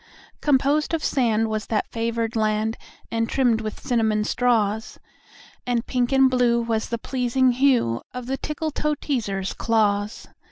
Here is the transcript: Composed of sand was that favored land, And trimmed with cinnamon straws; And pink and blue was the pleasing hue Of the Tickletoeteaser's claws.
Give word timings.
Composed 0.41 0.95
of 0.95 1.03
sand 1.03 1.47
was 1.47 1.67
that 1.67 1.85
favored 1.91 2.35
land, 2.35 2.75
And 3.11 3.29
trimmed 3.29 3.61
with 3.61 3.79
cinnamon 3.79 4.23
straws; 4.23 4.99
And 5.67 5.85
pink 5.85 6.11
and 6.11 6.27
blue 6.27 6.59
was 6.59 6.89
the 6.89 6.97
pleasing 6.97 7.51
hue 7.51 8.01
Of 8.11 8.25
the 8.25 8.35
Tickletoeteaser's 8.39 9.53
claws. 9.53 10.27